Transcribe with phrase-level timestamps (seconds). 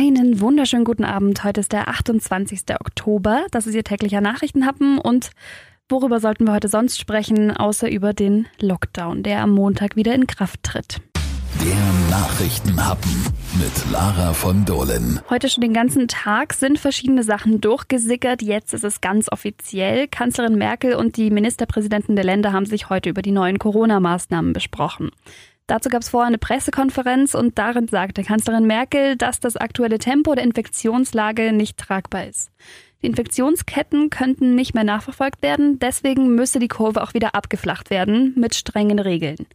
[0.00, 1.42] Einen wunderschönen guten Abend.
[1.42, 2.60] Heute ist der 28.
[2.78, 3.44] Oktober.
[3.50, 4.98] Das ist Ihr täglicher Nachrichtenhappen.
[4.98, 5.32] Und
[5.88, 10.28] worüber sollten wir heute sonst sprechen, außer über den Lockdown, der am Montag wieder in
[10.28, 11.00] Kraft tritt?
[11.60, 13.10] Der Nachrichtenhappen
[13.60, 15.20] mit Lara von Dohlen.
[15.30, 18.40] Heute schon den ganzen Tag sind verschiedene Sachen durchgesickert.
[18.40, 20.06] Jetzt ist es ganz offiziell.
[20.06, 25.10] Kanzlerin Merkel und die Ministerpräsidenten der Länder haben sich heute über die neuen Corona-Maßnahmen besprochen.
[25.68, 30.34] Dazu gab es vorher eine Pressekonferenz und darin sagte Kanzlerin Merkel, dass das aktuelle Tempo
[30.34, 32.50] der Infektionslage nicht tragbar ist.
[33.02, 38.32] Die Infektionsketten könnten nicht mehr nachverfolgt werden, deswegen müsse die Kurve auch wieder abgeflacht werden
[38.34, 39.46] mit strengen Regeln.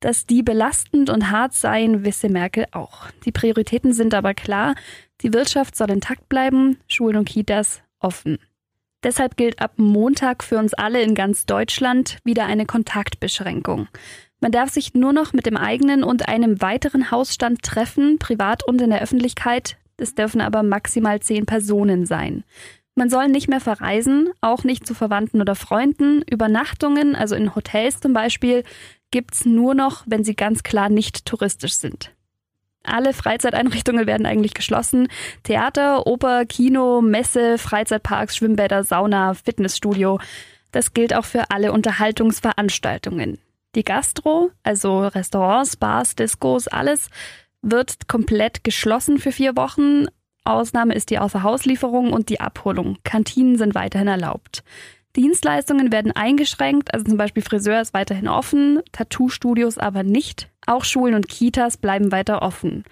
[0.00, 3.08] Dass die belastend und hart seien, wisse Merkel auch.
[3.24, 4.74] Die Prioritäten sind aber klar.
[5.22, 8.38] Die Wirtschaft soll intakt bleiben, Schulen und Kitas offen.
[9.04, 13.86] Deshalb gilt ab Montag für uns alle in ganz Deutschland wieder eine Kontaktbeschränkung.
[14.40, 18.80] Man darf sich nur noch mit dem eigenen und einem weiteren Hausstand treffen, privat und
[18.80, 19.76] in der Öffentlichkeit.
[19.98, 22.44] Es dürfen aber maximal zehn Personen sein.
[22.94, 26.22] Man soll nicht mehr verreisen, auch nicht zu Verwandten oder Freunden.
[26.22, 28.64] Übernachtungen, also in Hotels zum Beispiel,
[29.10, 32.10] gibt's nur noch, wenn sie ganz klar nicht touristisch sind.
[32.84, 35.08] Alle Freizeiteinrichtungen werden eigentlich geschlossen.
[35.42, 40.20] Theater, Oper, Kino, Messe, Freizeitparks, Schwimmbäder, Sauna, Fitnessstudio.
[40.70, 43.38] Das gilt auch für alle Unterhaltungsveranstaltungen.
[43.74, 47.08] Die Gastro, also Restaurants, Bars, Discos, alles
[47.62, 50.06] wird komplett geschlossen für vier Wochen.
[50.44, 52.98] Ausnahme ist die Außerhauslieferung und die Abholung.
[53.02, 54.62] Kantinen sind weiterhin erlaubt.
[55.16, 60.48] Dienstleistungen werden eingeschränkt, also zum Beispiel Friseur ist weiterhin offen, Tattoo-Studios aber nicht.
[60.66, 62.84] Auch Schulen und Kitas bleiben weiter offen.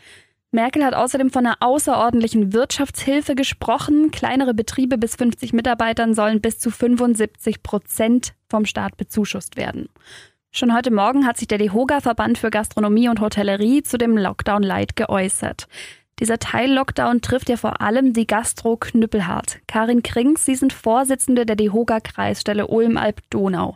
[0.53, 4.11] Merkel hat außerdem von einer außerordentlichen Wirtschaftshilfe gesprochen.
[4.11, 9.89] Kleinere Betriebe bis 50 Mitarbeitern sollen bis zu 75 Prozent vom Staat bezuschusst werden.
[10.50, 14.95] Schon heute Morgen hat sich der DEHOGA-Verband für Gastronomie und Hotellerie zu dem Lockdown Light
[14.95, 15.67] geäußert.
[16.23, 19.59] Dieser Teil-Lockdown trifft ja vor allem die Gastro Knüppelhart.
[19.67, 23.75] Karin Krings, Sie sind Vorsitzende der DEHOGA-Kreisstelle Ulm-Alb-Donau.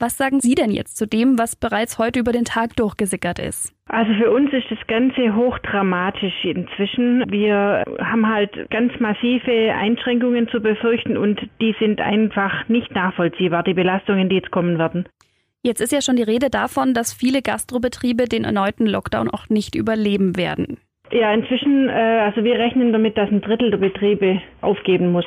[0.00, 3.72] Was sagen Sie denn jetzt zu dem, was bereits heute über den Tag durchgesickert ist?
[3.88, 7.22] Also für uns ist das Ganze hochdramatisch inzwischen.
[7.30, 13.74] Wir haben halt ganz massive Einschränkungen zu befürchten und die sind einfach nicht nachvollziehbar, die
[13.74, 15.08] Belastungen, die jetzt kommen werden.
[15.62, 19.76] Jetzt ist ja schon die Rede davon, dass viele Gastrobetriebe den erneuten Lockdown auch nicht
[19.76, 20.78] überleben werden.
[21.10, 21.92] Ja, inzwischen, äh,
[22.24, 25.26] also wir rechnen damit, dass ein Drittel der Betriebe aufgeben muss.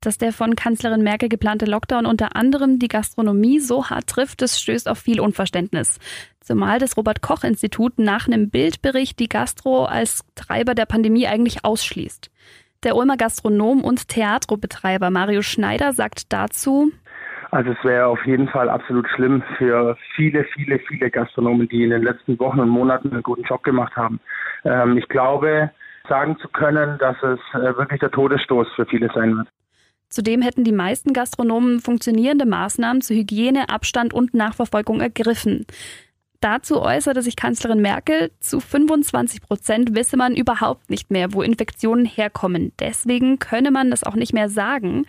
[0.00, 4.60] Dass der von Kanzlerin Merkel geplante Lockdown unter anderem die Gastronomie so hart trifft, das
[4.60, 5.98] stößt auf viel Unverständnis.
[6.40, 11.64] Zumal das Robert Koch Institut nach einem Bildbericht die Gastro als Treiber der Pandemie eigentlich
[11.64, 12.30] ausschließt.
[12.84, 16.92] Der Ulmer Gastronom und Theatrobetreiber Mario Schneider sagt dazu,
[17.50, 21.90] also es wäre auf jeden Fall absolut schlimm für viele, viele, viele Gastronomen, die in
[21.90, 24.20] den letzten Wochen und Monaten einen guten Job gemacht haben.
[24.64, 25.70] Ähm, ich glaube,
[26.08, 29.48] sagen zu können, dass es äh, wirklich der Todesstoß für viele sein wird.
[30.10, 35.66] Zudem hätten die meisten Gastronomen funktionierende Maßnahmen zur Hygiene, Abstand und Nachverfolgung ergriffen.
[36.40, 42.04] Dazu äußerte sich Kanzlerin Merkel, zu 25 Prozent wisse man überhaupt nicht mehr, wo Infektionen
[42.04, 42.72] herkommen.
[42.78, 45.04] Deswegen könne man das auch nicht mehr sagen.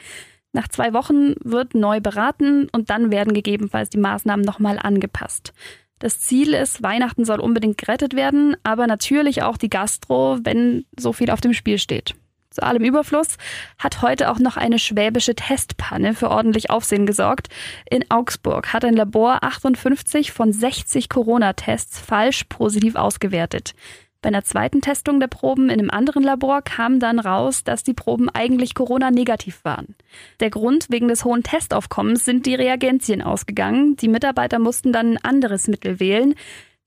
[0.52, 5.54] Nach zwei Wochen wird neu beraten und dann werden gegebenenfalls die Maßnahmen nochmal angepasst.
[6.00, 11.12] Das Ziel ist, Weihnachten soll unbedingt gerettet werden, aber natürlich auch die Gastro, wenn so
[11.14, 12.16] viel auf dem Spiel steht.
[12.52, 13.38] Zu allem Überfluss
[13.78, 17.50] hat heute auch noch eine schwäbische Testpanne für ordentlich Aufsehen gesorgt.
[17.90, 23.76] In Augsburg hat ein Labor 58 von 60 Corona-Tests falsch positiv ausgewertet.
[24.22, 27.94] Bei einer zweiten Testung der Proben in einem anderen Labor kam dann raus, dass die
[27.94, 29.96] Proben eigentlich Corona-negativ waren.
[30.42, 33.96] Der Grund wegen des hohen Testaufkommens sind die Reagenzien ausgegangen.
[33.96, 36.36] Die Mitarbeiter mussten dann ein anderes Mittel wählen,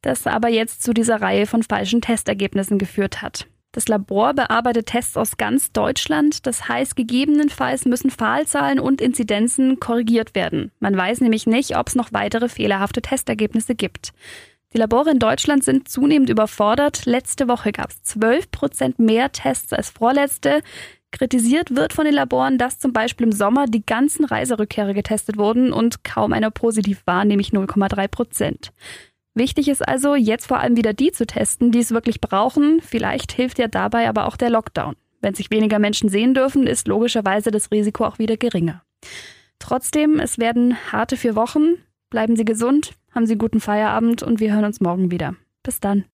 [0.02, 3.46] das aber jetzt zu dieser Reihe von falschen Testergebnissen geführt hat.
[3.74, 6.46] Das Labor bearbeitet Tests aus ganz Deutschland.
[6.46, 10.70] Das heißt, gegebenenfalls müssen Fallzahlen und Inzidenzen korrigiert werden.
[10.78, 14.12] Man weiß nämlich nicht, ob es noch weitere fehlerhafte Testergebnisse gibt.
[14.72, 17.04] Die Labore in Deutschland sind zunehmend überfordert.
[17.04, 20.62] Letzte Woche gab es 12 Prozent mehr Tests als vorletzte.
[21.10, 25.72] Kritisiert wird von den Laboren, dass zum Beispiel im Sommer die ganzen Reiserückkehrer getestet wurden
[25.72, 28.72] und kaum einer positiv war, nämlich 0,3 Prozent.
[29.34, 32.80] Wichtig ist also, jetzt vor allem wieder die zu testen, die es wirklich brauchen.
[32.80, 34.96] Vielleicht hilft ja dabei aber auch der Lockdown.
[35.20, 38.82] Wenn sich weniger Menschen sehen dürfen, ist logischerweise das Risiko auch wieder geringer.
[39.58, 41.76] Trotzdem, es werden harte vier Wochen.
[42.12, 45.34] Bleiben Sie gesund, haben Sie guten Feierabend und wir hören uns morgen wieder.
[45.62, 46.04] Bis dann.